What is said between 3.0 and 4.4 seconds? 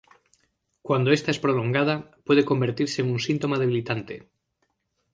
en un síntoma debilitante.